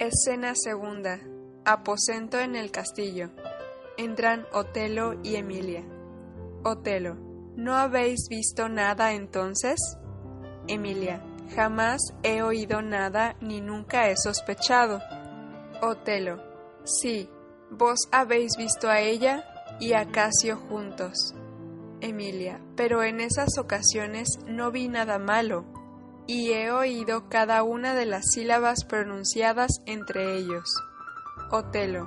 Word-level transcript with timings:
Escena 0.00 0.54
segunda. 0.54 1.20
Aposento 1.66 2.38
en 2.38 2.56
el 2.56 2.70
castillo. 2.70 3.28
Entran 3.98 4.46
Otelo 4.50 5.20
y 5.22 5.34
Emilia. 5.34 5.84
Otelo. 6.64 7.16
¿No 7.54 7.74
habéis 7.76 8.26
visto 8.30 8.70
nada 8.70 9.12
entonces? 9.12 9.78
Emilia. 10.68 11.22
Jamás 11.54 12.00
he 12.22 12.40
oído 12.40 12.80
nada 12.80 13.36
ni 13.42 13.60
nunca 13.60 14.08
he 14.08 14.16
sospechado. 14.16 15.02
Otelo. 15.82 16.42
Sí. 16.84 17.28
¿Vos 17.70 17.98
habéis 18.10 18.56
visto 18.56 18.88
a 18.88 19.00
ella? 19.00 19.44
y 19.80 19.92
a 19.92 20.06
Casio 20.10 20.56
juntos. 20.56 21.34
Emilia, 22.00 22.58
pero 22.74 23.02
en 23.02 23.20
esas 23.20 23.58
ocasiones 23.58 24.28
no 24.46 24.70
vi 24.70 24.88
nada 24.88 25.18
malo, 25.18 25.64
y 26.32 26.52
he 26.52 26.70
oído 26.70 27.28
cada 27.28 27.64
una 27.64 27.92
de 27.96 28.06
las 28.06 28.30
sílabas 28.30 28.84
pronunciadas 28.84 29.82
entre 29.84 30.36
ellos. 30.36 30.72
Otelo, 31.50 32.06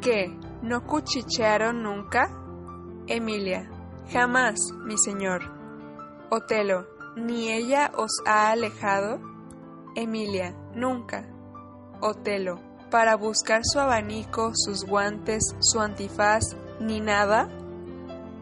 ¿qué? 0.00 0.34
¿No 0.62 0.86
cuchichearon 0.86 1.82
nunca? 1.82 2.30
Emilia, 3.08 3.70
jamás, 4.10 4.58
mi 4.86 4.96
señor. 4.96 5.42
Otelo, 6.30 6.86
¿ni 7.16 7.52
ella 7.52 7.92
os 7.94 8.22
ha 8.24 8.50
alejado? 8.52 9.20
Emilia, 9.94 10.56
nunca. 10.74 11.28
Otelo, 12.00 12.62
para 12.90 13.16
buscar 13.16 13.60
su 13.64 13.80
abanico, 13.80 14.52
sus 14.54 14.86
guantes, 14.86 15.54
su 15.60 15.80
antifaz, 15.80 16.56
ni 16.80 17.02
nada? 17.02 17.50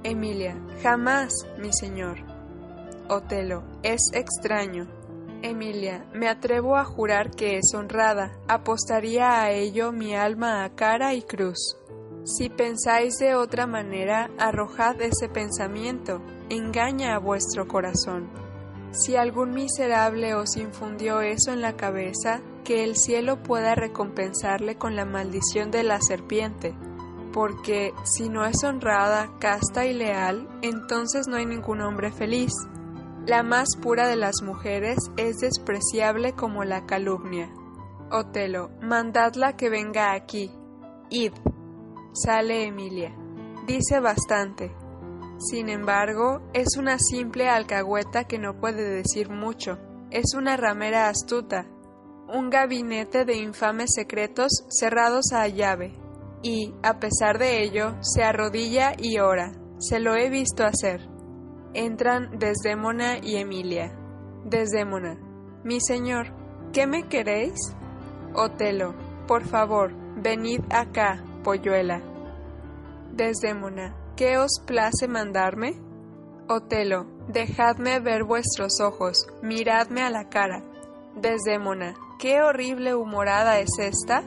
Emilia, 0.05 0.57
jamás, 0.85 1.33
mi 1.59 1.73
señor. 1.73 2.19
Otelo, 3.09 3.65
es 3.83 4.01
extraño. 4.13 4.96
Emilia, 5.43 6.07
me 6.13 6.29
atrevo 6.29 6.77
a 6.77 6.85
jurar 6.85 7.31
que 7.31 7.59
es 7.59 7.75
honrada, 7.75 8.33
apostaría 8.49 9.41
a 9.43 9.51
ello 9.51 9.93
mi 9.93 10.15
alma 10.15 10.65
a 10.65 10.75
cara 10.75 11.15
y 11.15 11.23
cruz. 11.23 11.77
Si 12.25 12.49
pensáis 12.49 13.19
de 13.19 13.35
otra 13.35 13.67
manera, 13.67 14.31
arrojad 14.39 15.01
ese 15.01 15.29
pensamiento, 15.29 16.21
engaña 16.49 17.15
a 17.15 17.19
vuestro 17.19 17.69
corazón. 17.69 18.29
Si 18.91 19.15
algún 19.15 19.51
miserable 19.51 20.35
os 20.35 20.57
infundió 20.57 21.21
eso 21.21 21.53
en 21.53 21.61
la 21.61 21.77
cabeza, 21.77 22.41
que 22.65 22.83
el 22.83 22.97
cielo 22.97 23.43
pueda 23.43 23.75
recompensarle 23.75 24.77
con 24.77 24.97
la 24.97 25.05
maldición 25.05 25.71
de 25.71 25.85
la 25.85 26.01
serpiente, 26.01 26.75
porque 27.33 27.93
si 28.03 28.29
no 28.29 28.45
es 28.45 28.65
honrada, 28.65 29.31
casta 29.39 29.87
y 29.87 29.93
leal, 29.93 30.49
entonces 30.63 31.29
no 31.29 31.37
hay 31.37 31.47
ningún 31.47 31.83
hombre 31.83 32.11
feliz. 32.11 32.53
La 33.27 33.43
más 33.43 33.71
pura 33.83 34.07
de 34.07 34.15
las 34.15 34.41
mujeres 34.45 34.99
es 35.17 35.39
despreciable 35.39 36.35
como 36.35 36.63
la 36.63 36.87
calumnia. 36.87 37.53
Otelo, 38.09 38.71
mandadla 38.81 39.57
que 39.57 39.69
venga 39.69 40.13
aquí. 40.13 40.53
Id. 41.11 41.33
Sale 42.13 42.67
Emilia. 42.67 43.13
Dice 43.67 43.99
bastante. 43.99 44.73
Sin 45.39 45.69
embargo, 45.69 46.41
es 46.55 46.77
una 46.79 47.01
simple 47.01 47.49
alcahueta 47.49 48.29
que 48.29 48.39
no 48.39 48.61
puede 48.61 48.89
decir 48.89 49.29
mucho. 49.29 49.77
Es 50.13 50.35
una 50.37 50.57
ramera 50.57 51.09
astuta. 51.09 51.67
Un 52.33 52.49
gabinete 52.49 53.25
de 53.25 53.39
infames 53.39 53.91
secretos 53.93 54.65
cerrados 54.69 55.33
a 55.33 55.49
llave, 55.49 55.95
y, 56.45 56.75
a 56.85 57.01
pesar 57.01 57.39
de 57.39 57.65
ello, 57.65 57.97
se 58.03 58.23
arrodilla 58.23 58.93
y 58.97 59.19
ora. 59.19 59.51
Se 59.79 59.99
lo 59.99 60.15
he 60.15 60.31
visto 60.31 60.65
hacer. 60.65 61.16
Entran 61.77 62.39
Desdémona 62.39 63.19
y 63.19 63.37
Emilia. 63.37 63.93
Desdémona. 64.47 65.19
Mi 65.63 65.79
señor, 65.79 66.29
¿qué 66.73 66.87
me 66.87 67.07
queréis? 67.07 67.77
Otelo. 68.35 68.95
Por 69.29 69.45
favor, 69.45 69.93
venid 70.17 70.61
acá, 70.71 71.23
polluela. 71.45 72.01
Desdémona. 73.13 73.95
¿Qué 74.17 74.39
os 74.39 74.59
place 74.67 75.07
mandarme? 75.07 75.75
Otelo. 76.49 77.05
Dejadme 77.29 78.01
ver 78.01 78.25
vuestros 78.25 78.81
ojos, 78.81 79.27
miradme 79.43 80.01
a 80.01 80.09
la 80.09 80.31
cara. 80.31 80.63
Desdémona. 81.15 81.95
¿Qué 82.19 82.41
horrible 82.41 82.95
humorada 82.95 83.59
es 83.59 83.79
esta? 83.79 84.23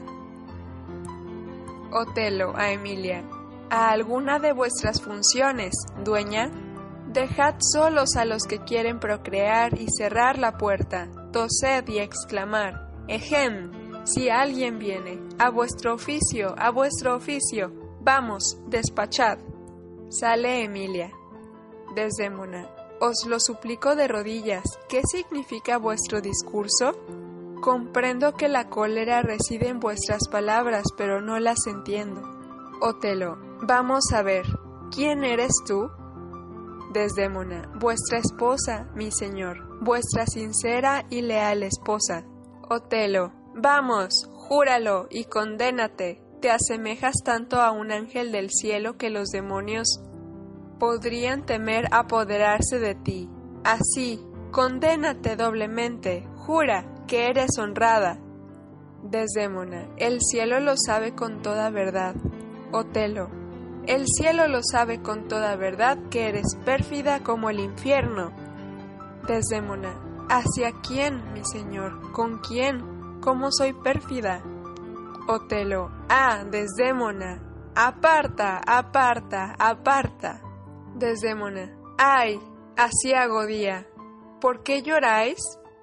Otelo 1.90 2.56
a 2.56 2.70
Emilia. 2.70 3.24
¿A 3.70 3.90
alguna 3.90 4.38
de 4.38 4.52
vuestras 4.52 5.02
funciones, 5.02 5.72
dueña? 6.04 6.52
Dejad 7.12 7.56
solos 7.58 8.14
a 8.14 8.24
los 8.24 8.44
que 8.44 8.60
quieren 8.60 9.00
procrear 9.00 9.80
y 9.80 9.88
cerrar 9.90 10.38
la 10.38 10.56
puerta, 10.56 11.08
tosed 11.32 11.88
y 11.88 11.98
exclamar, 11.98 12.88
Ejem, 13.08 13.72
si 14.04 14.30
alguien 14.30 14.78
viene, 14.78 15.20
a 15.36 15.50
vuestro 15.50 15.94
oficio, 15.94 16.54
a 16.56 16.70
vuestro 16.70 17.16
oficio, 17.16 17.72
vamos, 18.00 18.60
despachad. 18.68 19.38
Sale 20.08 20.62
Emilia. 20.62 21.10
Desdémona, 21.96 22.68
os 23.00 23.26
lo 23.26 23.40
suplico 23.40 23.96
de 23.96 24.06
rodillas, 24.06 24.78
¿qué 24.88 25.02
significa 25.02 25.78
vuestro 25.78 26.20
discurso? 26.20 26.92
Comprendo 27.60 28.34
que 28.34 28.48
la 28.48 28.70
cólera 28.70 29.22
reside 29.22 29.66
en 29.66 29.80
vuestras 29.80 30.28
palabras, 30.28 30.84
pero 30.96 31.20
no 31.20 31.40
las 31.40 31.66
entiendo. 31.66 32.22
Otelo, 32.80 33.36
vamos 33.62 34.12
a 34.12 34.22
ver, 34.22 34.46
¿quién 34.94 35.24
eres 35.24 35.54
tú? 35.66 35.90
Desdémona, 36.92 37.70
vuestra 37.78 38.18
esposa, 38.18 38.88
mi 38.96 39.12
señor, 39.12 39.78
vuestra 39.80 40.26
sincera 40.26 41.06
y 41.08 41.22
leal 41.22 41.62
esposa. 41.62 42.24
Otelo, 42.68 43.32
vamos, 43.54 44.28
júralo 44.32 45.06
y 45.08 45.24
condénate. 45.24 46.20
Te 46.40 46.50
asemejas 46.50 47.14
tanto 47.24 47.60
a 47.60 47.70
un 47.70 47.92
ángel 47.92 48.32
del 48.32 48.50
cielo 48.50 48.96
que 48.96 49.08
los 49.08 49.28
demonios 49.28 50.00
podrían 50.80 51.46
temer 51.46 51.86
apoderarse 51.92 52.80
de 52.80 52.96
ti. 52.96 53.30
Así, 53.62 54.20
condénate 54.50 55.36
doblemente, 55.36 56.26
jura, 56.38 57.04
que 57.06 57.28
eres 57.28 57.56
honrada. 57.56 58.18
Desdémona, 59.04 59.88
el 59.96 60.20
cielo 60.20 60.58
lo 60.58 60.74
sabe 60.76 61.14
con 61.14 61.40
toda 61.40 61.70
verdad. 61.70 62.16
Otelo, 62.72 63.30
el 63.86 64.06
cielo 64.06 64.46
lo 64.48 64.60
sabe 64.62 65.02
con 65.02 65.28
toda 65.28 65.56
verdad 65.56 65.98
que 66.10 66.28
eres 66.28 66.56
pérfida 66.64 67.22
como 67.22 67.50
el 67.50 67.60
infierno. 67.60 68.32
Desdémona, 69.26 70.26
¿hacia 70.28 70.72
quién, 70.86 71.32
mi 71.32 71.44
señor? 71.44 72.12
¿Con 72.12 72.38
quién? 72.38 73.20
¿Cómo 73.20 73.50
soy 73.50 73.72
pérfida? 73.72 74.42
Otelo, 75.28 75.90
ah, 76.08 76.44
Desdémona, 76.50 77.42
aparta, 77.74 78.60
aparta, 78.66 79.54
aparta. 79.58 80.40
Desdémona, 80.94 81.76
ay, 81.98 82.40
así 82.76 83.12
hago 83.14 83.46
día. 83.46 83.86
¿Por 84.40 84.62
qué 84.62 84.82
lloráis? 84.82 85.38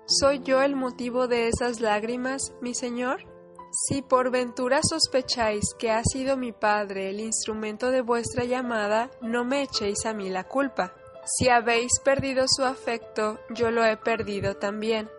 ¿Soy 0.06 0.40
yo 0.40 0.62
el 0.62 0.76
motivo 0.76 1.28
de 1.28 1.48
esas 1.48 1.80
lágrimas, 1.82 2.54
mi 2.62 2.74
señor? 2.74 3.37
Si 3.80 4.02
por 4.02 4.32
ventura 4.32 4.80
sospecháis 4.82 5.76
que 5.78 5.92
ha 5.92 6.02
sido 6.04 6.36
mi 6.36 6.52
padre 6.52 7.12
el 7.12 7.20
instrumento 7.20 7.92
de 7.92 8.02
vuestra 8.02 8.44
llamada, 8.44 9.12
no 9.22 9.46
me 9.46 9.62
echéis 9.62 10.04
a 10.08 10.14
mí 10.14 10.32
la 10.32 10.46
culpa. 10.46 10.96
Si 11.26 11.48
habéis 11.48 12.00
perdido 12.04 12.46
su 12.48 12.64
afecto, 12.64 13.40
yo 13.54 13.70
lo 13.70 13.86
he 13.86 13.96
perdido 13.96 14.56
también. 14.56 15.12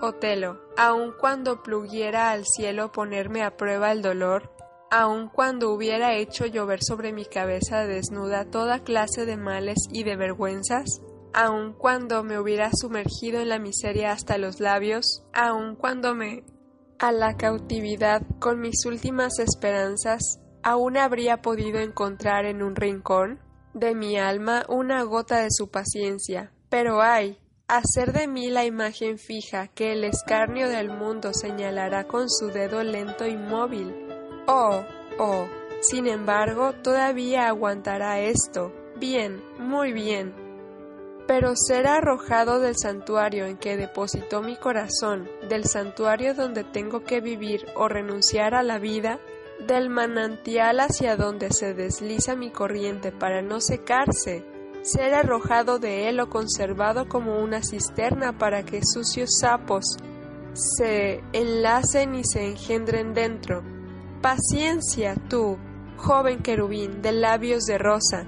Otelo, 0.00 0.58
aun 0.78 1.12
cuando 1.20 1.62
pluguiera 1.62 2.30
al 2.30 2.46
cielo 2.46 2.92
ponerme 2.92 3.42
a 3.42 3.58
prueba 3.58 3.92
el 3.92 4.00
dolor, 4.00 4.54
aun 4.90 5.28
cuando 5.28 5.70
hubiera 5.70 6.14
hecho 6.14 6.46
llover 6.46 6.82
sobre 6.82 7.12
mi 7.12 7.26
cabeza 7.26 7.84
desnuda 7.84 8.46
toda 8.46 8.84
clase 8.84 9.26
de 9.26 9.36
males 9.36 9.86
y 9.92 10.04
de 10.04 10.16
vergüenzas, 10.16 11.02
aun 11.34 11.74
cuando 11.74 12.24
me 12.24 12.38
hubiera 12.38 12.70
sumergido 12.72 13.42
en 13.42 13.50
la 13.50 13.58
miseria 13.58 14.12
hasta 14.12 14.38
los 14.38 14.60
labios, 14.60 15.24
aun 15.34 15.76
cuando 15.76 16.14
me 16.14 16.42
a 16.98 17.12
la 17.12 17.36
cautividad 17.36 18.22
con 18.38 18.60
mis 18.60 18.84
últimas 18.86 19.38
esperanzas, 19.38 20.40
aún 20.62 20.96
habría 20.96 21.42
podido 21.42 21.78
encontrar 21.78 22.44
en 22.44 22.62
un 22.62 22.74
rincón 22.76 23.40
de 23.74 23.94
mi 23.94 24.18
alma 24.18 24.64
una 24.68 25.02
gota 25.02 25.38
de 25.38 25.50
su 25.50 25.70
paciencia. 25.70 26.52
Pero 26.68 27.00
ay, 27.00 27.38
hacer 27.68 28.12
de 28.12 28.26
mí 28.26 28.50
la 28.50 28.64
imagen 28.64 29.18
fija 29.18 29.68
que 29.68 29.92
el 29.92 30.04
escarnio 30.04 30.68
del 30.68 30.90
mundo 30.90 31.32
señalará 31.32 32.04
con 32.04 32.28
su 32.28 32.48
dedo 32.48 32.82
lento 32.82 33.26
y 33.26 33.36
móvil. 33.36 33.94
Oh, 34.46 34.82
oh, 35.18 35.46
sin 35.80 36.06
embargo, 36.06 36.72
todavía 36.82 37.48
aguantará 37.48 38.20
esto. 38.20 38.72
Bien, 38.98 39.40
muy 39.58 39.92
bien. 39.92 40.47
Pero 41.28 41.54
ser 41.54 41.86
arrojado 41.86 42.58
del 42.58 42.76
santuario 42.76 43.46
en 43.46 43.58
que 43.58 43.76
depositó 43.76 44.42
mi 44.42 44.56
corazón, 44.56 45.28
del 45.48 45.66
santuario 45.66 46.34
donde 46.34 46.64
tengo 46.64 47.04
que 47.04 47.20
vivir 47.20 47.66
o 47.76 47.86
renunciar 47.86 48.54
a 48.54 48.64
la 48.64 48.78
vida, 48.78 49.20
del 49.66 49.90
manantial 49.90 50.80
hacia 50.80 51.16
donde 51.16 51.52
se 51.52 51.74
desliza 51.74 52.34
mi 52.34 52.50
corriente 52.50 53.12
para 53.12 53.42
no 53.42 53.60
secarse, 53.60 54.44
ser 54.82 55.14
arrojado 55.14 55.78
de 55.78 56.08
él 56.08 56.18
o 56.18 56.30
conservado 56.30 57.08
como 57.08 57.38
una 57.42 57.62
cisterna 57.62 58.38
para 58.38 58.62
que 58.62 58.80
sucios 58.82 59.38
sapos 59.38 59.98
se 60.54 61.22
enlacen 61.32 62.14
y 62.14 62.24
se 62.24 62.46
engendren 62.46 63.12
dentro. 63.12 63.62
Paciencia, 64.22 65.14
tú, 65.28 65.58
joven 65.98 66.38
querubín 66.38 67.02
de 67.02 67.12
labios 67.12 67.64
de 67.64 67.76
rosa, 67.76 68.26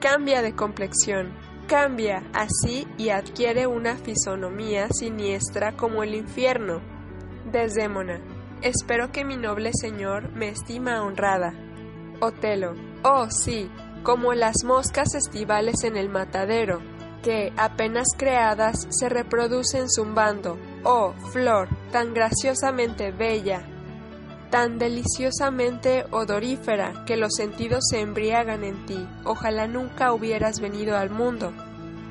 cambia 0.00 0.42
de 0.42 0.54
complexión, 0.54 1.32
cambia 1.66 2.22
así 2.32 2.86
y 2.96 3.10
adquiere 3.10 3.66
una 3.66 3.96
fisonomía 3.96 4.88
siniestra 4.90 5.76
como 5.76 6.02
el 6.02 6.14
infierno. 6.14 6.80
Desdémona, 7.50 8.20
espero 8.62 9.12
que 9.12 9.24
mi 9.24 9.36
noble 9.36 9.70
señor 9.74 10.32
me 10.32 10.48
estima 10.48 11.02
honrada. 11.02 11.54
Otelo, 12.20 12.74
oh 13.02 13.28
sí, 13.30 13.70
como 14.02 14.34
las 14.34 14.64
moscas 14.64 15.14
estivales 15.14 15.84
en 15.84 15.96
el 15.96 16.08
matadero, 16.08 16.80
que, 17.22 17.52
apenas 17.56 18.06
creadas, 18.16 18.86
se 18.90 19.08
reproducen 19.08 19.90
zumbando. 19.90 20.58
Oh, 20.84 21.12
flor, 21.32 21.68
tan 21.90 22.14
graciosamente 22.14 23.10
bella, 23.10 23.66
tan 24.50 24.78
deliciosamente 24.78 26.04
odorífera, 26.10 27.04
que 27.06 27.16
los 27.16 27.34
sentidos 27.36 27.84
se 27.90 28.00
embriagan 28.00 28.64
en 28.64 28.86
ti. 28.86 29.06
Ojalá 29.24 29.66
nunca 29.66 30.12
hubieras 30.12 30.60
venido 30.60 30.96
al 30.96 31.10
mundo. 31.10 31.52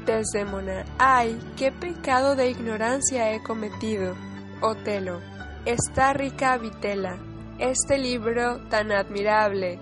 Desdémona, 0.06 0.86
ay, 0.98 1.40
qué 1.58 1.72
pecado 1.72 2.36
de 2.36 2.50
ignorancia 2.50 3.34
he 3.34 3.42
cometido. 3.42 4.16
Otelo, 4.62 5.20
esta 5.66 6.14
rica 6.14 6.58
vitela, 6.58 7.18
este 7.60 7.98
libro 7.98 8.60
tan 8.70 8.92
admirable, 8.92 9.80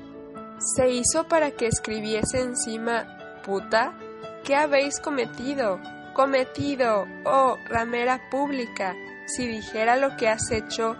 ¿Se 0.65 0.89
hizo 0.89 1.27
para 1.27 1.51
que 1.51 1.67
escribiese 1.67 2.39
encima 2.39 3.17
puta? 3.43 3.93
¿Qué 4.45 4.55
habéis 4.55 4.99
cometido? 5.01 5.79
Cometido, 6.13 7.05
oh 7.25 7.57
ramera 7.67 8.29
pública, 8.31 8.95
si 9.25 9.45
dijera 9.45 9.97
lo 9.97 10.15
que 10.15 10.29
has 10.29 10.51
hecho, 10.51 10.95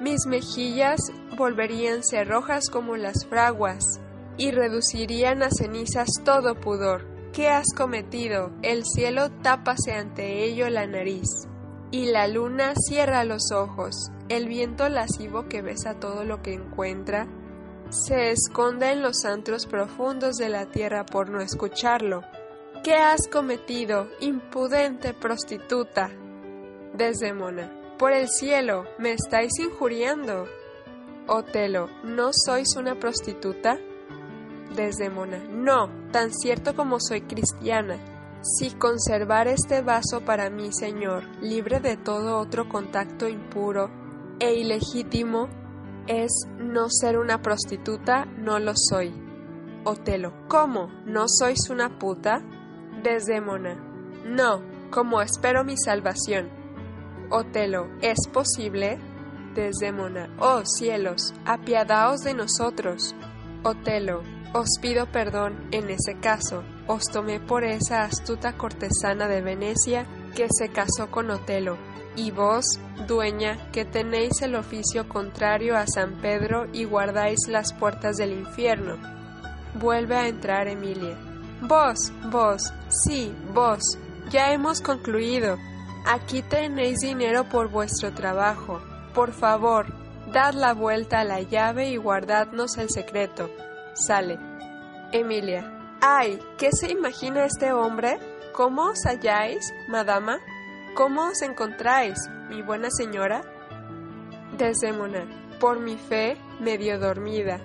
mis 0.00 0.26
mejillas 0.26 1.00
volveríanse 1.36 2.24
rojas 2.24 2.68
como 2.70 2.96
las 2.96 3.26
fraguas, 3.26 4.00
y 4.36 4.50
reducirían 4.50 5.42
a 5.42 5.50
cenizas 5.50 6.08
todo 6.24 6.54
pudor. 6.54 7.06
¿Qué 7.32 7.48
has 7.48 7.66
cometido? 7.76 8.50
El 8.62 8.84
cielo 8.84 9.30
tápase 9.42 9.92
ante 9.92 10.44
ello 10.44 10.68
la 10.70 10.86
nariz, 10.86 11.28
y 11.90 12.06
la 12.06 12.26
luna 12.26 12.72
cierra 12.74 13.24
los 13.24 13.52
ojos. 13.52 14.10
El 14.28 14.48
viento 14.48 14.88
lascivo 14.88 15.48
que 15.48 15.62
besa 15.62 15.94
todo 16.00 16.24
lo 16.24 16.42
que 16.42 16.54
encuentra, 16.54 17.26
se 17.90 18.30
esconde 18.30 18.92
en 18.92 19.02
los 19.02 19.24
antros 19.24 19.66
profundos 19.66 20.36
de 20.36 20.48
la 20.48 20.66
tierra 20.66 21.04
por 21.04 21.28
no 21.28 21.40
escucharlo. 21.40 22.22
¿Qué 22.84 22.94
has 22.94 23.28
cometido, 23.28 24.08
impudente 24.20 25.12
prostituta? 25.12 26.10
Desdemona. 26.94 27.79
Por 28.00 28.14
el 28.14 28.30
cielo, 28.30 28.86
me 28.98 29.12
estáis 29.12 29.52
injuriando. 29.58 30.46
Otelo, 31.28 31.90
¿no 32.02 32.30
sois 32.32 32.74
una 32.76 32.98
prostituta? 32.98 33.78
Desdemona. 34.74 35.44
No, 35.50 35.90
tan 36.10 36.32
cierto 36.32 36.74
como 36.74 36.98
soy 36.98 37.20
cristiana. 37.20 37.98
Si 38.40 38.70
conservar 38.70 39.48
este 39.48 39.82
vaso 39.82 40.22
para 40.24 40.48
mí, 40.48 40.72
Señor, 40.72 41.24
libre 41.42 41.80
de 41.80 41.98
todo 41.98 42.38
otro 42.38 42.70
contacto 42.70 43.28
impuro 43.28 43.90
e 44.38 44.54
ilegítimo, 44.54 45.50
es 46.06 46.30
no 46.56 46.88
ser 46.88 47.18
una 47.18 47.42
prostituta, 47.42 48.24
no 48.24 48.58
lo 48.60 48.72
soy. 48.76 49.12
Otelo, 49.84 50.32
¿cómo? 50.48 50.86
¿No 51.04 51.26
sois 51.28 51.68
una 51.68 51.98
puta? 51.98 52.42
Desdémona, 53.02 53.74
no, 54.24 54.62
como 54.90 55.20
espero 55.20 55.64
mi 55.64 55.76
salvación. 55.76 56.59
Otelo, 57.30 57.88
¿es 58.02 58.26
posible? 58.28 58.98
Desdémona, 59.54 60.28
oh 60.38 60.62
cielos, 60.64 61.32
apiadaos 61.44 62.20
de 62.20 62.34
nosotros. 62.34 63.14
Otelo, 63.62 64.22
os 64.52 64.68
pido 64.80 65.06
perdón 65.06 65.68
en 65.70 65.90
ese 65.90 66.18
caso, 66.20 66.64
os 66.86 67.04
tomé 67.04 67.38
por 67.38 67.64
esa 67.64 68.02
astuta 68.02 68.56
cortesana 68.56 69.28
de 69.28 69.42
Venecia 69.42 70.06
que 70.34 70.48
se 70.50 70.70
casó 70.70 71.10
con 71.10 71.30
Otelo 71.30 71.76
y 72.16 72.32
vos, 72.32 72.64
dueña, 73.06 73.70
que 73.70 73.84
tenéis 73.84 74.42
el 74.42 74.56
oficio 74.56 75.08
contrario 75.08 75.76
a 75.76 75.86
San 75.86 76.20
Pedro 76.20 76.66
y 76.72 76.84
guardáis 76.84 77.46
las 77.48 77.72
puertas 77.72 78.16
del 78.16 78.32
infierno. 78.32 78.96
Vuelve 79.74 80.16
a 80.16 80.26
entrar 80.28 80.66
Emilia. 80.66 81.16
Vos, 81.62 82.12
vos, 82.30 82.72
sí, 82.88 83.32
vos, 83.54 83.80
ya 84.30 84.52
hemos 84.52 84.80
concluido. 84.80 85.56
Aquí 86.06 86.42
tenéis 86.42 87.00
dinero 87.00 87.44
por 87.48 87.68
vuestro 87.68 88.12
trabajo. 88.12 88.80
Por 89.14 89.32
favor, 89.32 89.86
dad 90.32 90.54
la 90.54 90.72
vuelta 90.72 91.20
a 91.20 91.24
la 91.24 91.40
llave 91.40 91.90
y 91.90 91.96
guardadnos 91.96 92.78
el 92.78 92.88
secreto. 92.90 93.50
Sale. 93.94 94.38
Emilia. 95.12 95.98
¡Ay! 96.00 96.38
¿Qué 96.56 96.70
se 96.72 96.90
imagina 96.90 97.44
este 97.44 97.72
hombre? 97.72 98.18
¿Cómo 98.54 98.86
os 98.86 99.04
halláis, 99.04 99.72
madama? 99.88 100.38
¿Cómo 100.94 101.28
os 101.28 101.42
encontráis, 101.42 102.18
mi 102.48 102.62
buena 102.62 102.88
señora? 102.90 103.42
Desdémona, 104.56 105.24
por 105.60 105.78
mi 105.78 105.96
fe, 105.96 106.36
medio 106.58 106.98
dormida. 106.98 107.60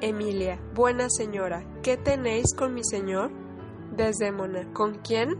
Emilia, 0.00 0.60
buena 0.74 1.08
señora, 1.08 1.64
¿qué 1.82 1.96
tenéis 1.96 2.54
con 2.54 2.74
mi 2.74 2.82
señor? 2.84 3.30
Desdémona, 3.96 4.72
¿con 4.72 4.98
quién? 4.98 5.36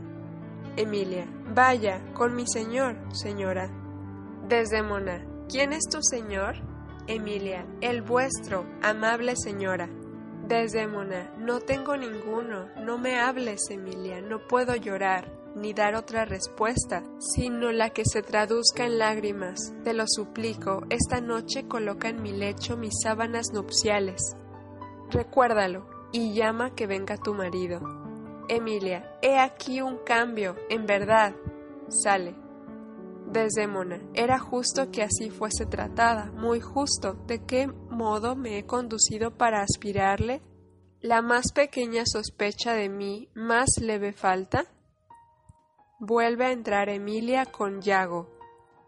Emilia, 0.76 1.26
vaya, 1.58 2.00
con 2.14 2.36
mi 2.36 2.46
señor, 2.46 2.96
señora. 3.12 3.68
Desdémona, 4.46 5.26
¿quién 5.48 5.72
es 5.72 5.88
tu 5.90 5.98
señor? 6.00 6.54
Emilia, 7.08 7.66
el 7.80 8.02
vuestro, 8.02 8.64
amable 8.80 9.34
señora. 9.34 9.88
Desdémona, 10.46 11.34
no 11.36 11.58
tengo 11.58 11.96
ninguno, 11.96 12.68
no 12.76 12.96
me 12.96 13.18
hables, 13.18 13.70
Emilia, 13.70 14.20
no 14.20 14.46
puedo 14.46 14.76
llorar 14.76 15.32
ni 15.56 15.72
dar 15.72 15.96
otra 15.96 16.24
respuesta, 16.24 17.02
sino 17.18 17.72
la 17.72 17.90
que 17.90 18.04
se 18.04 18.22
traduzca 18.22 18.84
en 18.84 18.98
lágrimas. 18.98 19.74
Te 19.82 19.94
lo 19.94 20.04
suplico, 20.06 20.84
esta 20.90 21.20
noche 21.20 21.66
coloca 21.66 22.08
en 22.08 22.22
mi 22.22 22.30
lecho 22.30 22.76
mis 22.76 22.94
sábanas 23.02 23.48
nupciales. 23.52 24.36
Recuérdalo 25.10 25.88
y 26.12 26.34
llama 26.34 26.76
que 26.76 26.86
venga 26.86 27.16
tu 27.16 27.34
marido. 27.34 27.80
Emilia, 28.48 29.18
he 29.20 29.38
aquí 29.38 29.82
un 29.82 29.98
cambio, 29.98 30.56
en 30.70 30.86
verdad. 30.86 31.34
Sale. 31.88 32.34
Desdémona, 33.32 34.00
era 34.14 34.38
justo 34.38 34.90
que 34.90 35.02
así 35.02 35.30
fuese 35.30 35.66
tratada, 35.66 36.32
muy 36.32 36.60
justo. 36.60 37.14
¿De 37.26 37.44
qué 37.44 37.66
modo 37.66 38.36
me 38.36 38.58
he 38.58 38.64
conducido 38.64 39.36
para 39.36 39.62
aspirarle? 39.62 40.42
La 41.00 41.22
más 41.22 41.52
pequeña 41.52 42.04
sospecha 42.06 42.72
de 42.72 42.88
mí, 42.88 43.28
más 43.34 43.78
leve 43.80 44.12
falta. 44.12 44.64
Vuelve 46.00 46.46
a 46.46 46.52
entrar 46.52 46.88
Emilia 46.88 47.44
con 47.46 47.82
Yago. 47.82 48.30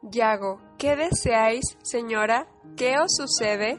Yago, 0.02 0.61
¿qué 0.78 0.97
deseáis, 0.97 1.76
señora? 1.83 2.49
¿Qué 2.76 2.95
os 2.99 3.14
sucede? 3.14 3.78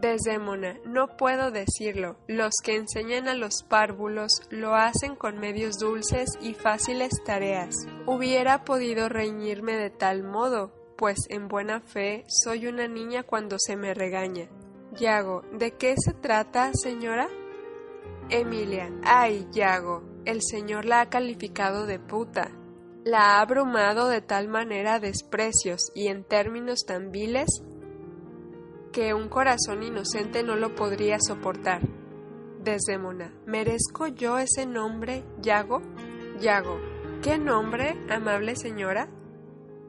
Desdémona, 0.00 0.78
no 0.86 1.16
puedo 1.18 1.50
decirlo. 1.50 2.16
Los 2.26 2.54
que 2.62 2.76
enseñan 2.76 3.28
a 3.28 3.34
los 3.34 3.62
párvulos 3.68 4.40
lo 4.48 4.74
hacen 4.74 5.14
con 5.14 5.38
medios 5.38 5.78
dulces 5.78 6.38
y 6.40 6.54
fáciles 6.54 7.10
tareas. 7.24 7.74
Hubiera 8.06 8.64
podido 8.64 9.10
reñirme 9.10 9.76
de 9.76 9.90
tal 9.90 10.22
modo, 10.22 10.72
pues 10.96 11.18
en 11.28 11.48
buena 11.48 11.80
fe 11.80 12.24
soy 12.28 12.66
una 12.66 12.88
niña 12.88 13.24
cuando 13.24 13.56
se 13.58 13.76
me 13.76 13.92
regaña. 13.92 14.48
Yago, 14.92 15.42
¿de 15.52 15.72
qué 15.72 15.94
se 15.98 16.14
trata, 16.14 16.70
señora? 16.72 17.28
Emilia, 18.30 18.90
ay, 19.04 19.48
Yago, 19.52 20.02
el 20.24 20.40
Señor 20.42 20.86
la 20.86 21.02
ha 21.02 21.10
calificado 21.10 21.84
de 21.84 21.98
puta. 21.98 22.50
La 23.04 23.36
ha 23.36 23.40
abrumado 23.40 24.08
de 24.08 24.22
tal 24.22 24.48
manera 24.48 24.98
desprecios 24.98 25.90
y 25.94 26.08
en 26.08 26.24
términos 26.24 26.84
tan 26.86 27.10
viles 27.10 27.62
que 28.92 29.14
un 29.14 29.28
corazón 29.28 29.82
inocente 29.82 30.42
no 30.42 30.56
lo 30.56 30.74
podría 30.74 31.18
soportar. 31.20 31.82
Desdémona, 32.62 33.32
¿merezco 33.46 34.06
yo 34.08 34.38
ese 34.38 34.66
nombre, 34.66 35.24
Yago? 35.40 35.80
Yago, 36.40 36.78
¿Qué 37.22 37.36
nombre, 37.36 37.98
amable 38.08 38.56
señora? 38.56 39.06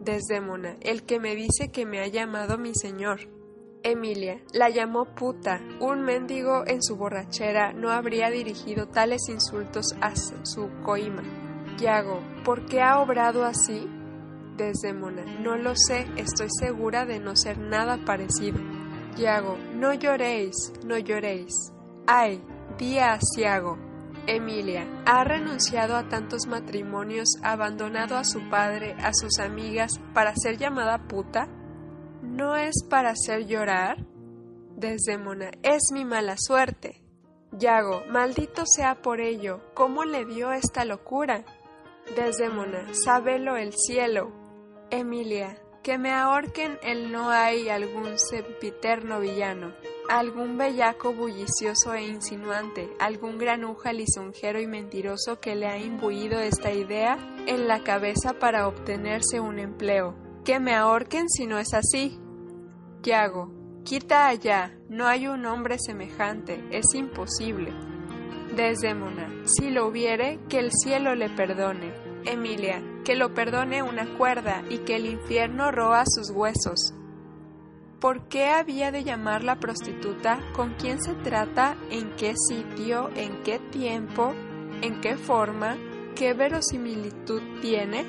Desdémona, 0.01 0.75
el 0.81 1.03
que 1.03 1.17
me 1.17 1.33
dice 1.33 1.71
que 1.71 1.85
me 1.85 2.01
ha 2.01 2.07
llamado 2.07 2.57
mi 2.57 2.75
señor. 2.75 3.21
Emilia, 3.83 4.41
la 4.51 4.69
llamó 4.69 5.05
puta. 5.15 5.61
Un 5.79 6.01
mendigo 6.01 6.67
en 6.67 6.83
su 6.83 6.97
borrachera 6.97 7.71
no 7.71 7.89
habría 7.89 8.29
dirigido 8.29 8.89
tales 8.89 9.29
insultos 9.29 9.95
a 10.01 10.13
su 10.17 10.69
coima. 10.83 11.23
Yago, 11.77 12.19
¿por 12.43 12.65
qué 12.65 12.81
ha 12.81 12.99
obrado 12.99 13.45
así? 13.45 13.87
Desdémona, 14.57 15.23
no 15.39 15.55
lo 15.55 15.73
sé, 15.77 16.07
estoy 16.17 16.49
segura 16.59 17.05
de 17.05 17.21
no 17.21 17.37
ser 17.37 17.57
nada 17.59 17.97
parecido. 18.05 18.59
Yago, 19.17 19.57
no 19.75 19.93
lloréis, 19.93 20.73
no 20.85 20.97
lloréis. 20.97 21.53
Ay, 22.07 22.41
día 22.77 23.13
asiago. 23.13 23.77
Emilia, 24.27 24.87
ha 25.05 25.23
renunciado 25.23 25.95
a 25.95 26.07
tantos 26.07 26.45
matrimonios, 26.45 27.27
abandonado 27.43 28.17
a 28.17 28.23
su 28.23 28.49
padre, 28.49 28.95
a 28.99 29.11
sus 29.13 29.39
amigas, 29.39 29.99
para 30.13 30.33
ser 30.35 30.57
llamada 30.57 31.07
puta. 31.07 31.47
¿No 32.21 32.55
es 32.55 32.83
para 32.89 33.11
hacer 33.11 33.47
llorar? 33.47 33.97
Desdémona, 34.75 35.51
es 35.63 35.81
mi 35.91 36.05
mala 36.05 36.35
suerte. 36.37 37.01
Yago, 37.51 38.03
maldito 38.09 38.63
sea 38.65 39.01
por 39.01 39.19
ello, 39.19 39.59
¿cómo 39.73 40.05
le 40.05 40.25
dio 40.25 40.53
esta 40.53 40.85
locura? 40.85 41.43
Desdémona, 42.15 42.93
sábelo 42.93 43.57
el 43.57 43.73
cielo. 43.73 44.31
Emilia, 44.89 45.57
que 45.83 45.97
me 45.97 46.11
ahorquen 46.11 46.77
el 46.83 47.11
no 47.11 47.29
hay 47.29 47.69
algún 47.69 48.19
sempiterno 48.19 49.19
villano, 49.19 49.73
algún 50.09 50.57
bellaco 50.57 51.13
bullicioso 51.13 51.93
e 51.93 52.03
insinuante, 52.03 52.89
algún 52.99 53.39
granuja 53.39 53.91
lisonjero 53.91 54.59
y 54.59 54.67
mentiroso 54.67 55.39
que 55.39 55.55
le 55.55 55.67
ha 55.67 55.79
imbuido 55.79 56.39
esta 56.39 56.71
idea 56.71 57.17
en 57.47 57.67
la 57.67 57.83
cabeza 57.83 58.33
para 58.33 58.67
obtenerse 58.67 59.39
un 59.39 59.57
empleo. 59.57 60.15
Que 60.45 60.59
me 60.59 60.75
ahorquen 60.75 61.29
si 61.29 61.47
no 61.47 61.57
es 61.57 61.73
así. 61.73 62.19
Yago, 63.01 63.51
quita 63.83 64.27
allá, 64.27 64.77
no 64.87 65.07
hay 65.07 65.27
un 65.27 65.45
hombre 65.45 65.77
semejante, 65.79 66.63
es 66.71 66.93
imposible. 66.93 67.73
Desdémona, 68.55 69.31
si 69.45 69.71
lo 69.71 69.87
hubiere, 69.87 70.39
que 70.47 70.59
el 70.59 70.71
cielo 70.71 71.15
le 71.15 71.29
perdone. 71.29 71.93
Emilia, 72.25 72.83
que 73.03 73.15
lo 73.15 73.33
perdone 73.33 73.83
una 73.83 74.05
cuerda 74.17 74.63
y 74.69 74.79
que 74.79 74.95
el 74.95 75.05
infierno 75.05 75.71
roa 75.71 76.03
sus 76.05 76.29
huesos. 76.31 76.93
¿Por 77.99 78.27
qué 78.27 78.47
había 78.47 78.91
de 78.91 79.03
llamar 79.03 79.43
la 79.43 79.59
prostituta? 79.59 80.39
¿Con 80.53 80.73
quién 80.73 81.01
se 81.01 81.13
trata? 81.13 81.75
¿En 81.91 82.15
qué 82.15 82.33
sitio? 82.35 83.11
¿En 83.15 83.43
qué 83.43 83.59
tiempo? 83.59 84.33
¿En 84.81 85.01
qué 85.01 85.17
forma? 85.17 85.77
¿Qué 86.15 86.33
verosimilitud 86.33 87.41
tiene? 87.61 88.05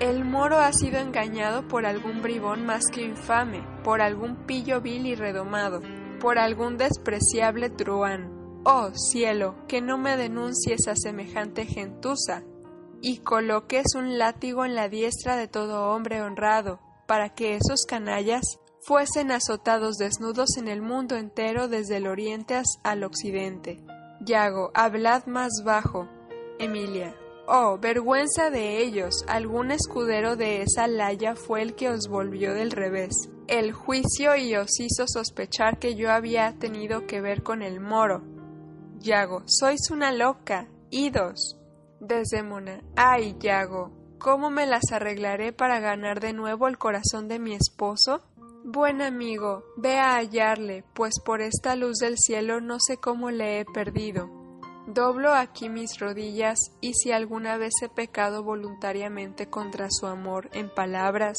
El 0.00 0.24
moro 0.24 0.58
ha 0.58 0.72
sido 0.72 0.98
engañado 0.98 1.68
por 1.68 1.86
algún 1.86 2.22
bribón 2.22 2.64
más 2.64 2.84
que 2.86 3.02
infame, 3.02 3.62
por 3.84 4.00
algún 4.00 4.46
pillo 4.46 4.80
vil 4.80 5.06
y 5.06 5.14
redomado, 5.14 5.82
por 6.20 6.38
algún 6.38 6.78
despreciable 6.78 7.70
truán. 7.70 8.32
Oh 8.64 8.90
cielo, 8.94 9.56
que 9.68 9.82
no 9.82 9.98
me 9.98 10.16
denuncies 10.16 10.88
a 10.88 10.96
semejante 10.96 11.66
gentuza, 11.66 12.44
y 13.04 13.18
coloques 13.18 13.94
un 13.94 14.16
látigo 14.16 14.64
en 14.64 14.74
la 14.74 14.88
diestra 14.88 15.36
de 15.36 15.46
todo 15.46 15.90
hombre 15.90 16.22
honrado, 16.22 16.80
para 17.06 17.34
que 17.34 17.54
esos 17.54 17.84
canallas 17.86 18.58
fuesen 18.80 19.30
azotados 19.30 19.98
desnudos 19.98 20.56
en 20.56 20.68
el 20.68 20.80
mundo 20.80 21.16
entero 21.16 21.68
desde 21.68 21.98
el 21.98 22.06
oriente 22.06 22.62
al 22.82 23.04
occidente. 23.04 23.84
Yago, 24.22 24.70
hablad 24.72 25.26
más 25.26 25.52
bajo. 25.62 26.08
Emilia, 26.58 27.14
Oh, 27.46 27.76
vergüenza 27.78 28.48
de 28.48 28.82
ellos. 28.82 29.22
Algún 29.28 29.70
escudero 29.70 30.34
de 30.36 30.62
esa 30.62 30.86
laya 30.86 31.36
fue 31.36 31.60
el 31.60 31.74
que 31.74 31.90
os 31.90 32.08
volvió 32.08 32.54
del 32.54 32.70
revés. 32.70 33.28
El 33.48 33.72
juicio 33.72 34.34
y 34.34 34.56
os 34.56 34.80
hizo 34.80 35.04
sospechar 35.06 35.78
que 35.78 35.94
yo 35.94 36.10
había 36.10 36.54
tenido 36.58 37.06
que 37.06 37.20
ver 37.20 37.42
con 37.42 37.60
el 37.60 37.80
moro. 37.80 38.22
Yago, 39.00 39.42
sois 39.44 39.90
una 39.90 40.10
loca. 40.10 40.68
Idos. 40.90 41.58
Desdémona. 42.04 42.82
Ay, 42.96 43.34
Yago, 43.40 43.90
¿cómo 44.18 44.50
me 44.50 44.66
las 44.66 44.92
arreglaré 44.92 45.54
para 45.54 45.80
ganar 45.80 46.20
de 46.20 46.34
nuevo 46.34 46.68
el 46.68 46.76
corazón 46.76 47.28
de 47.28 47.38
mi 47.38 47.54
esposo? 47.54 48.20
Buen 48.62 49.00
amigo, 49.00 49.64
ve 49.78 49.98
a 49.98 50.16
hallarle, 50.16 50.84
pues 50.92 51.14
por 51.24 51.40
esta 51.40 51.76
luz 51.76 51.96
del 51.98 52.18
cielo 52.18 52.60
no 52.60 52.78
sé 52.78 52.98
cómo 52.98 53.30
le 53.30 53.60
he 53.60 53.64
perdido. 53.64 54.28
Doblo 54.86 55.32
aquí 55.32 55.70
mis 55.70 55.98
rodillas 55.98 56.58
y 56.82 56.92
si 56.92 57.10
alguna 57.10 57.56
vez 57.56 57.72
he 57.80 57.88
pecado 57.88 58.42
voluntariamente 58.42 59.48
contra 59.48 59.88
su 59.90 60.06
amor 60.06 60.50
en 60.52 60.68
palabras, 60.68 61.38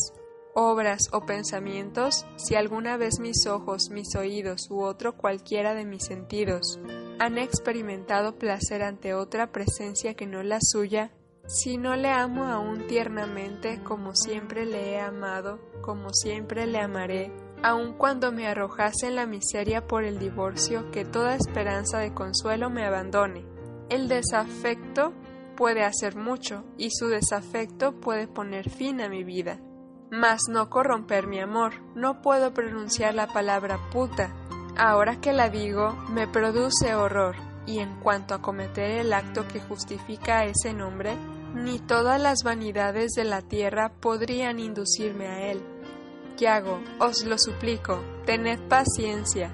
obras 0.56 1.10
o 1.12 1.28
pensamientos, 1.28 2.26
si 2.38 2.56
alguna 2.56 2.98
vez 2.98 3.20
mis 3.20 3.46
ojos, 3.46 3.90
mis 3.92 4.16
oídos 4.16 4.72
u 4.72 4.82
otro 4.82 5.16
cualquiera 5.16 5.76
de 5.76 5.86
mis 5.86 6.06
sentidos 6.06 6.80
han 7.20 7.38
experimentado 7.38 8.38
placer 8.38 8.84
ante 8.84 9.14
otra 9.14 9.52
presencia 9.52 10.14
que 10.16 10.28
no 10.28 10.44
la 10.44 10.60
suya, 10.62 11.12
si 11.48 11.78
no 11.78 11.96
le 11.96 12.10
amo 12.10 12.46
aún 12.46 12.88
tiernamente 12.88 13.80
como 13.84 14.16
siempre 14.16 14.66
le 14.66 14.94
he 14.94 15.00
amado, 15.00 15.60
como 15.82 16.12
siempre 16.12 16.66
le 16.66 16.80
amaré, 16.80 17.32
aun 17.62 17.94
cuando 17.94 18.32
me 18.32 18.48
arrojase 18.48 19.08
en 19.08 19.16
la 19.16 19.28
miseria 19.28 19.86
por 19.86 20.04
el 20.04 20.18
divorcio, 20.18 20.90
que 20.90 21.06
toda 21.06 21.36
esperanza 21.36 22.00
de 22.00 22.16
consuelo 22.16 22.72
me 22.72 22.84
abandone. 22.84 23.46
El 23.90 24.08
desafecto 24.08 25.14
puede 25.56 25.84
hacer 25.84 26.16
mucho, 26.16 26.66
y 26.78 26.90
su 26.90 27.08
desafecto 27.10 28.00
puede 28.02 28.28
poner 28.28 28.72
fin 28.72 29.00
a 29.00 29.08
mi 29.08 29.24
vida. 29.24 29.60
Mas 30.10 30.42
no 30.50 30.70
corromper 30.70 31.28
mi 31.28 31.40
amor, 31.40 31.74
no 31.96 32.22
puedo 32.22 32.54
pronunciar 32.54 33.14
la 33.14 33.28
palabra 33.28 33.78
puta. 33.92 34.34
Ahora 34.78 35.22
que 35.22 35.32
la 35.32 35.50
digo, 35.50 35.94
me 36.10 36.28
produce 36.28 36.96
horror, 36.96 37.36
y 37.66 37.80
en 37.80 38.00
cuanto 38.02 38.34
a 38.34 38.42
cometer 38.42 38.92
el 38.92 39.14
acto 39.14 39.48
que 39.48 39.62
justifica 39.62 40.46
ese 40.46 40.74
nombre, 40.74 41.16
ni 41.54 41.80
todas 41.80 42.22
las 42.22 42.44
vanidades 42.44 43.14
de 43.14 43.24
la 43.24 43.42
tierra 43.42 43.94
podrían 44.02 44.60
inducirme 44.60 45.28
a 45.28 45.52
él. 45.52 45.64
Yago, 46.38 46.82
os 47.00 47.24
lo 47.24 47.38
suplico, 47.38 48.02
tened 48.26 48.60
paciencia. 48.68 49.50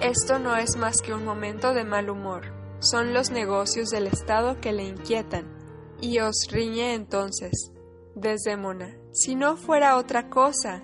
Esto 0.00 0.38
no 0.38 0.56
es 0.56 0.76
más 0.76 1.02
que 1.02 1.12
un 1.12 1.24
momento 1.24 1.74
de 1.74 1.84
mal 1.84 2.08
humor. 2.08 2.52
Son 2.78 3.12
los 3.12 3.30
negocios 3.30 3.90
del 3.90 4.06
Estado 4.06 4.58
que 4.60 4.72
le 4.72 4.84
inquietan. 4.84 5.44
Y 6.00 6.18
os 6.20 6.48
riñe 6.50 6.94
entonces. 6.94 7.70
Desdémona, 8.14 8.96
si 9.12 9.34
no 9.34 9.56
fuera 9.56 9.98
otra 9.98 10.30
cosa. 10.30 10.82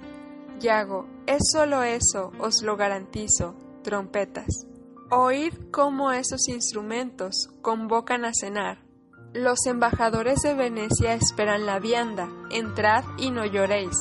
Yago, 0.61 1.07
es 1.27 1.41
solo 1.51 1.83
eso, 1.83 2.31
os 2.39 2.63
lo 2.63 2.77
garantizo. 2.77 3.57
Trompetas. 3.89 4.67
Oíd 5.11 5.55
cómo 5.73 6.13
esos 6.13 6.47
instrumentos 6.49 7.49
convocan 7.63 8.27
a 8.27 8.33
cenar. 8.39 8.85
Los 9.33 9.65
embajadores 9.65 10.43
de 10.43 10.53
Venecia 10.53 11.15
esperan 11.15 11.65
la 11.65 11.79
vianda. 11.79 12.29
Entrad 12.51 13.05
y 13.17 13.31
no 13.31 13.47
lloréis 13.47 13.97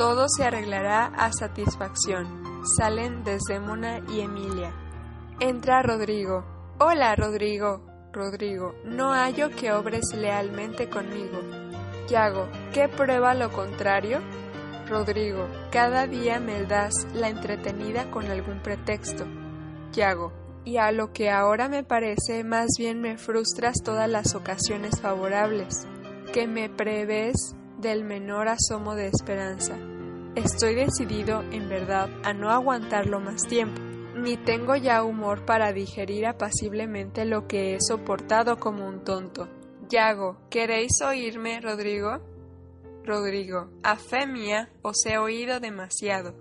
todo 0.00 0.28
se 0.30 0.44
arreglará 0.44 1.12
a 1.14 1.30
satisfacción. 1.30 2.64
Salen 2.78 3.22
Desdémona 3.22 4.00
y 4.08 4.20
Emilia. 4.20 4.72
Entra 5.40 5.82
Rodrigo. 5.82 6.42
Hola, 6.78 7.14
Rodrigo. 7.16 7.84
Rodrigo, 8.10 8.74
no 8.86 9.12
hallo 9.12 9.50
que 9.50 9.72
obres 9.72 10.06
lealmente 10.14 10.88
conmigo. 10.88 11.38
Yago, 12.08 12.48
¿qué 12.72 12.88
prueba 12.88 13.34
lo 13.34 13.52
contrario? 13.52 14.20
Rodrigo, 14.90 15.46
cada 15.70 16.08
día 16.08 16.40
me 16.40 16.64
das 16.64 17.06
la 17.14 17.28
entretenida 17.28 18.10
con 18.10 18.26
algún 18.26 18.60
pretexto. 18.60 19.24
Yago, 19.92 20.32
y 20.64 20.78
a 20.78 20.90
lo 20.90 21.12
que 21.12 21.30
ahora 21.30 21.68
me 21.68 21.84
parece, 21.84 22.42
más 22.42 22.70
bien 22.76 23.00
me 23.00 23.16
frustras 23.16 23.76
todas 23.84 24.10
las 24.10 24.34
ocasiones 24.34 25.00
favorables, 25.00 25.86
que 26.32 26.48
me 26.48 26.68
prevés 26.68 27.54
del 27.78 28.02
menor 28.02 28.48
asomo 28.48 28.96
de 28.96 29.06
esperanza. 29.06 29.78
Estoy 30.34 30.74
decidido, 30.74 31.42
en 31.52 31.68
verdad, 31.68 32.10
a 32.24 32.32
no 32.32 32.50
aguantarlo 32.50 33.20
más 33.20 33.42
tiempo, 33.42 33.80
ni 34.16 34.36
tengo 34.36 34.74
ya 34.74 35.04
humor 35.04 35.44
para 35.44 35.72
digerir 35.72 36.26
apaciblemente 36.26 37.24
lo 37.24 37.46
que 37.46 37.74
he 37.74 37.80
soportado 37.80 38.56
como 38.58 38.88
un 38.88 39.04
tonto. 39.04 39.48
Yago, 39.88 40.36
¿queréis 40.50 41.00
oírme, 41.00 41.60
Rodrigo? 41.60 42.29
Rodrigo, 43.04 43.70
a 43.82 43.96
fe 43.96 44.26
mía 44.26 44.70
os 44.82 45.04
he 45.06 45.18
oído 45.18 45.60
demasiado, 45.60 46.34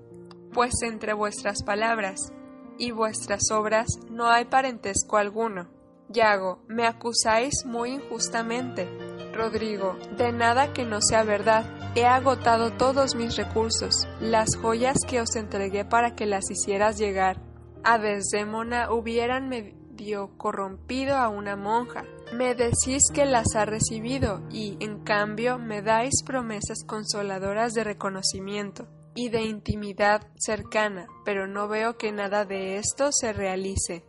pues 0.54 0.74
entre 0.84 1.14
vuestras 1.14 1.64
palabras 1.64 2.34
y 2.78 2.92
vuestras 2.92 3.52
obras 3.52 3.88
no 4.10 4.28
hay 4.30 4.46
parentesco 4.46 5.18
alguno. 5.18 5.70
Yago, 6.10 6.64
me 6.68 6.88
acusáis 6.88 7.66
muy 7.66 7.92
injustamente. 7.92 8.88
Rodrigo, 9.34 9.96
de 10.18 10.32
nada 10.32 10.74
que 10.74 10.84
no 10.84 11.02
sea 11.02 11.24
verdad. 11.24 11.66
He 11.96 12.06
agotado 12.06 12.72
todos 12.72 13.16
mis 13.16 13.36
recursos. 13.36 14.08
Las 14.20 14.56
joyas 14.56 14.98
que 15.08 15.22
os 15.22 15.36
entregué 15.36 15.86
para 15.86 16.16
que 16.16 16.26
las 16.26 16.50
hicieras 16.50 16.98
llegar 16.98 17.42
a 17.84 17.98
Desdémona 18.00 18.92
hubieran 18.92 19.50
medio 19.50 20.36
corrompido 20.38 21.16
a 21.16 21.30
una 21.30 21.56
monja. 21.56 22.06
Me 22.34 22.54
decís 22.54 23.02
que 23.12 23.26
las 23.26 23.56
ha 23.56 23.66
recibido 23.66 24.42
y, 24.52 24.78
en 24.80 25.04
cambio, 25.04 25.58
me 25.58 25.82
dais 25.82 26.24
promesas 26.24 26.84
consoladoras 26.86 27.74
de 27.74 27.84
reconocimiento 27.84 28.88
y 29.16 29.30
de 29.30 29.42
intimidad 29.42 30.28
cercana, 30.38 31.08
pero 31.26 31.48
no 31.48 31.68
veo 31.68 31.98
que 31.98 32.12
nada 32.12 32.46
de 32.46 32.78
esto 32.78 33.12
se 33.12 33.34
realice. 33.34 34.06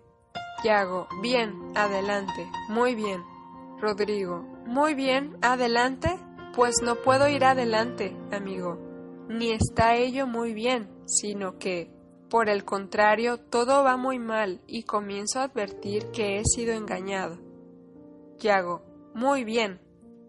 Yago, 0.62 1.08
bien, 1.22 1.54
adelante, 1.74 2.46
muy 2.68 2.94
bien. 2.94 3.22
Rodrigo, 3.80 4.42
muy 4.66 4.94
bien, 4.94 5.38
adelante. 5.40 6.18
Pues 6.54 6.76
no 6.82 6.96
puedo 6.96 7.28
ir 7.28 7.44
adelante, 7.44 8.14
amigo. 8.30 8.78
Ni 9.28 9.52
está 9.52 9.96
ello 9.96 10.26
muy 10.26 10.52
bien, 10.52 10.90
sino 11.06 11.58
que, 11.58 11.90
por 12.28 12.50
el 12.50 12.64
contrario, 12.64 13.38
todo 13.38 13.82
va 13.82 13.96
muy 13.96 14.18
mal 14.18 14.60
y 14.66 14.82
comienzo 14.82 15.40
a 15.40 15.44
advertir 15.44 16.10
que 16.10 16.38
he 16.38 16.44
sido 16.44 16.74
engañado. 16.74 17.49
Yago, 18.40 18.82
muy 19.14 19.44
bien. 19.44 19.80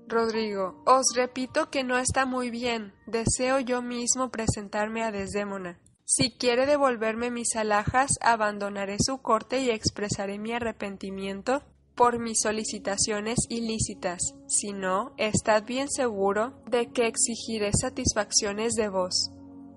Rodrigo, 0.07 0.83
os 0.85 1.05
repito 1.15 1.69
que 1.69 1.83
no 1.83 1.97
está 1.97 2.25
muy 2.25 2.49
bien. 2.49 2.93
Deseo 3.07 3.59
yo 3.59 3.81
mismo 3.81 4.29
presentarme 4.29 5.03
a 5.03 5.11
Desdémona. 5.11 5.79
Si 6.03 6.31
quiere 6.37 6.65
devolverme 6.65 7.31
mis 7.31 7.55
alhajas, 7.55 8.11
abandonaré 8.19 8.97
su 8.99 9.21
corte 9.21 9.61
y 9.61 9.69
expresaré 9.69 10.37
mi 10.37 10.51
arrepentimiento 10.51 11.63
por 11.95 12.19
mis 12.19 12.41
solicitaciones 12.41 13.37
ilícitas. 13.47 14.19
Si 14.47 14.73
no, 14.73 15.13
estad 15.17 15.63
bien 15.63 15.89
seguro 15.89 16.61
de 16.69 16.91
que 16.91 17.07
exigiré 17.07 17.71
satisfacciones 17.71 18.73
de 18.73 18.89
vos. 18.89 19.31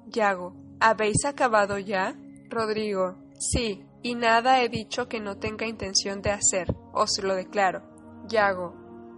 Yago, 0.07 0.57
¿habéis 0.81 1.25
acabado 1.25 1.79
ya? 1.79 2.17
Rodrigo, 2.51 3.17
sí, 3.39 3.85
y 4.03 4.17
nada 4.17 4.61
he 4.63 4.69
dicho 4.69 5.09
que 5.09 5.21
no 5.21 5.39
tenga 5.39 5.67
intención 5.67 6.21
de 6.21 6.31
hacer, 6.33 6.75
os 6.93 7.23
lo 7.23 7.37
declaro. 7.37 7.94
Yago, 8.27 8.75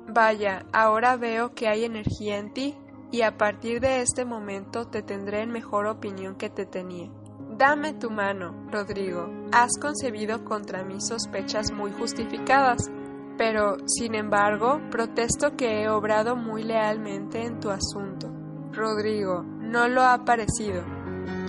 vaya, 0.09 0.65
ahora 0.73 1.17
veo 1.17 1.55
que 1.55 1.69
hay 1.69 1.85
energía 1.85 2.39
en 2.39 2.53
ti 2.53 2.75
y 3.13 3.23
a 3.23 3.37
partir 3.37 3.81
de 3.81 4.01
este 4.01 4.25
momento 4.25 4.87
te 4.87 5.03
tendré 5.03 5.43
en 5.43 5.51
mejor 5.51 5.87
opinión 5.87 6.35
que 6.35 6.51
te 6.51 6.67
tenía. 6.67 7.11
Dame 7.57 7.95
tu 7.95 8.11
mano, 8.11 8.67
Rodrigo. 8.71 9.31
Has 9.53 9.79
concebido 9.81 10.45
contra 10.45 10.85
mí 10.85 11.01
sospechas 11.01 11.73
muy 11.73 11.93
justificadas, 11.93 12.91
pero, 13.39 13.77
sin 13.87 14.15
embargo, 14.15 14.81
protesto 14.91 15.57
que 15.57 15.83
he 15.83 15.89
obrado 15.89 16.37
muy 16.37 16.65
lealmente 16.65 17.45
en 17.45 17.61
tu 17.61 17.71
asunto. 17.71 18.31
Rodrigo, 18.73 19.43
no 19.43 19.89
lo 19.89 20.03
ha 20.03 20.25
parecido. 20.25 20.83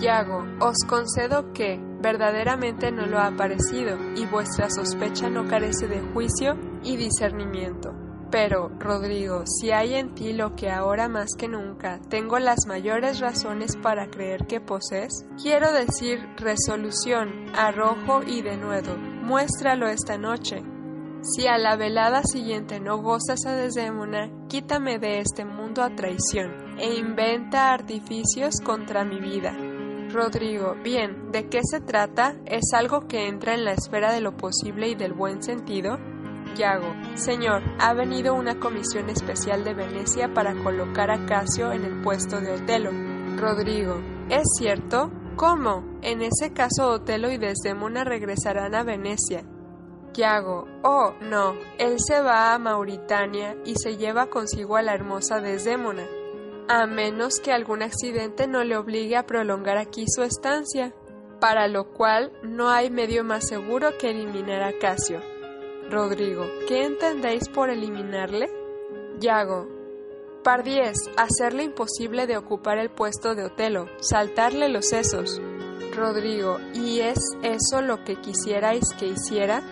Yago, 0.00 0.44
os 0.60 0.76
concedo 0.88 1.52
que 1.52 1.78
verdaderamente 2.00 2.90
no 2.92 3.06
lo 3.06 3.18
ha 3.18 3.32
parecido, 3.36 3.98
y 4.16 4.24
vuestra 4.26 4.70
sospecha 4.70 5.28
no 5.28 5.46
carece 5.46 5.88
de 5.88 6.00
juicio 6.12 6.56
y 6.88 6.96
discernimiento. 6.96 7.92
Pero, 8.30 8.70
Rodrigo, 8.78 9.44
si 9.46 9.70
hay 9.70 9.94
en 9.94 10.14
ti 10.14 10.32
lo 10.32 10.54
que 10.54 10.70
ahora 10.70 11.08
más 11.08 11.30
que 11.38 11.48
nunca 11.48 11.98
tengo 12.10 12.38
las 12.38 12.66
mayores 12.66 13.20
razones 13.20 13.76
para 13.76 14.08
creer 14.08 14.46
que 14.46 14.60
posees, 14.60 15.26
quiero 15.42 15.72
decir 15.72 16.18
resolución, 16.36 17.46
arrojo 17.54 18.22
y 18.26 18.42
denuedo, 18.42 18.96
muéstralo 18.96 19.88
esta 19.88 20.18
noche. 20.18 20.62
Si 21.22 21.46
a 21.46 21.58
la 21.58 21.76
velada 21.76 22.22
siguiente 22.22 22.80
no 22.80 22.98
gozas 22.98 23.44
a 23.46 23.54
Desdémona, 23.54 24.30
quítame 24.48 24.98
de 24.98 25.20
este 25.20 25.44
mundo 25.44 25.82
a 25.82 25.94
traición, 25.94 26.78
e 26.78 26.94
inventa 26.94 27.72
artificios 27.72 28.60
contra 28.62 29.04
mi 29.04 29.20
vida. 29.20 29.56
Rodrigo, 30.10 30.74
bien, 30.82 31.32
¿de 31.32 31.48
qué 31.48 31.60
se 31.62 31.80
trata? 31.80 32.36
¿Es 32.46 32.72
algo 32.72 33.06
que 33.08 33.26
entra 33.26 33.54
en 33.54 33.64
la 33.64 33.72
esfera 33.72 34.12
de 34.12 34.20
lo 34.20 34.36
posible 34.36 34.88
y 34.88 34.94
del 34.94 35.12
buen 35.12 35.42
sentido? 35.42 35.98
Yago, 36.56 36.94
Señor, 37.14 37.62
ha 37.78 37.94
venido 37.94 38.34
una 38.34 38.58
comisión 38.58 39.10
especial 39.10 39.64
de 39.64 39.74
Venecia 39.74 40.32
para 40.32 40.54
colocar 40.62 41.10
a 41.10 41.26
Casio 41.26 41.72
en 41.72 41.84
el 41.84 42.00
puesto 42.02 42.40
de 42.40 42.52
Otelo. 42.52 42.90
Rodrigo, 43.36 44.00
¿es 44.28 44.44
cierto? 44.58 45.10
¿Cómo? 45.36 45.84
En 46.02 46.22
ese 46.22 46.52
caso 46.52 46.88
Otelo 46.88 47.30
y 47.30 47.38
Desdémona 47.38 48.04
regresarán 48.04 48.74
a 48.74 48.82
Venecia. 48.82 49.44
Yago, 50.12 50.66
oh, 50.82 51.14
no, 51.20 51.54
él 51.78 51.98
se 51.98 52.20
va 52.20 52.52
a 52.52 52.58
Mauritania 52.58 53.56
y 53.64 53.76
se 53.76 53.96
lleva 53.96 54.30
consigo 54.30 54.76
a 54.76 54.82
la 54.82 54.94
hermosa 54.94 55.40
Desdémona, 55.40 56.06
a 56.68 56.86
menos 56.86 57.38
que 57.38 57.52
algún 57.52 57.82
accidente 57.82 58.48
no 58.48 58.64
le 58.64 58.76
obligue 58.76 59.16
a 59.16 59.26
prolongar 59.26 59.78
aquí 59.78 60.06
su 60.08 60.24
estancia, 60.24 60.92
para 61.40 61.68
lo 61.68 61.92
cual 61.92 62.32
no 62.42 62.68
hay 62.68 62.90
medio 62.90 63.22
más 63.22 63.46
seguro 63.46 63.96
que 63.96 64.10
eliminar 64.10 64.62
a 64.64 64.76
Casio. 64.76 65.20
Rodrigo, 65.90 66.44
¿qué 66.66 66.84
entendéis 66.84 67.48
por 67.48 67.70
eliminarle? 67.70 68.50
Yago, 69.20 69.66
Pardiez, 70.44 70.98
hacerle 71.16 71.62
imposible 71.62 72.26
de 72.26 72.36
ocupar 72.36 72.76
el 72.76 72.90
puesto 72.90 73.34
de 73.34 73.44
Otelo, 73.44 73.86
saltarle 73.98 74.68
los 74.68 74.86
sesos. 74.88 75.40
Rodrigo, 75.96 76.58
¿y 76.74 77.00
es 77.00 77.18
eso 77.42 77.80
lo 77.80 78.04
que 78.04 78.16
quisierais 78.16 78.92
que 78.98 79.06
hiciera? 79.06 79.62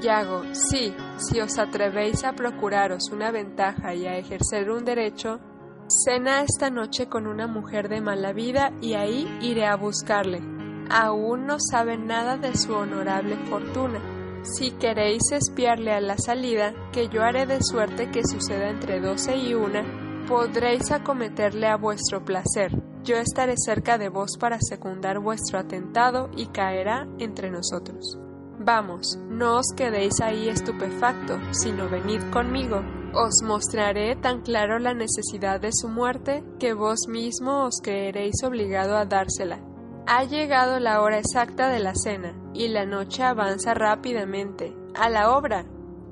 Yago, 0.00 0.42
sí, 0.52 0.92
si 1.16 1.40
os 1.40 1.58
atrevéis 1.58 2.24
a 2.24 2.32
procuraros 2.32 3.10
una 3.12 3.30
ventaja 3.30 3.94
y 3.94 4.06
a 4.06 4.18
ejercer 4.18 4.68
un 4.68 4.84
derecho, 4.84 5.38
cena 5.86 6.42
esta 6.42 6.70
noche 6.70 7.08
con 7.08 7.28
una 7.28 7.46
mujer 7.46 7.88
de 7.88 8.00
mala 8.00 8.32
vida 8.32 8.72
y 8.80 8.94
ahí 8.94 9.28
iré 9.40 9.64
a 9.64 9.76
buscarle. 9.76 10.42
Aún 10.90 11.46
no 11.46 11.58
sabe 11.60 11.96
nada 11.96 12.36
de 12.36 12.56
su 12.56 12.74
honorable 12.74 13.36
fortuna 13.48 14.15
si 14.42 14.72
queréis 14.72 15.22
espiarle 15.32 15.92
a 15.92 16.00
la 16.00 16.16
salida, 16.18 16.74
que 16.92 17.08
yo 17.08 17.22
haré 17.22 17.46
de 17.46 17.58
suerte 17.60 18.10
que 18.10 18.26
suceda 18.26 18.68
entre 18.68 19.00
doce 19.00 19.36
y 19.36 19.54
una, 19.54 19.84
podréis 20.26 20.90
acometerle 20.90 21.66
a 21.68 21.76
vuestro 21.76 22.24
placer. 22.24 22.70
Yo 23.04 23.16
estaré 23.16 23.54
cerca 23.56 23.98
de 23.98 24.08
vos 24.08 24.36
para 24.38 24.58
secundar 24.60 25.20
vuestro 25.20 25.58
atentado 25.58 26.28
y 26.36 26.46
caerá 26.46 27.06
entre 27.18 27.50
nosotros. 27.50 28.18
Vamos, 28.58 29.18
no 29.28 29.58
os 29.58 29.66
quedéis 29.76 30.20
ahí 30.20 30.48
estupefacto, 30.48 31.38
sino 31.52 31.88
venid 31.88 32.20
conmigo. 32.32 32.82
Os 33.14 33.42
mostraré 33.44 34.16
tan 34.16 34.40
claro 34.40 34.78
la 34.78 34.92
necesidad 34.92 35.60
de 35.60 35.70
su 35.72 35.88
muerte 35.88 36.42
que 36.58 36.72
vos 36.72 37.06
mismo 37.08 37.64
os 37.64 37.80
creeréis 37.82 38.42
obligado 38.42 38.96
a 38.96 39.04
dársela. 39.04 39.60
Ha 40.06 40.24
llegado 40.24 40.80
la 40.80 41.00
hora 41.00 41.18
exacta 41.18 41.68
de 41.68 41.80
la 41.80 41.94
cena, 41.94 42.34
y 42.56 42.68
la 42.68 42.86
noche 42.86 43.22
avanza 43.22 43.74
rápidamente. 43.74 44.74
¡A 44.94 45.10
la 45.10 45.36
obra! 45.36 45.66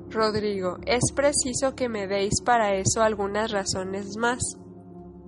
Rodrigo, 0.09 0.77
es 0.85 1.11
preciso 1.13 1.75
que 1.75 1.89
me 1.89 2.07
deis 2.07 2.41
para 2.43 2.75
eso 2.75 3.01
algunas 3.01 3.51
razones 3.51 4.15
más. 4.17 4.41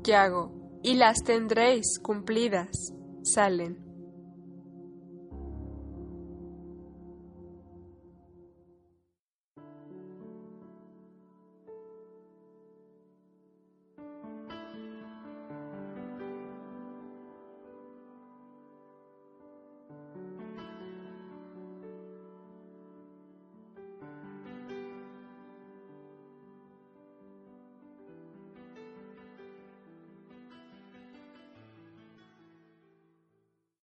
Yago, 0.03 0.79
y 0.83 0.93
las 0.93 1.23
tendréis 1.23 1.99
cumplidas. 2.01 2.93
Salen. 3.23 3.86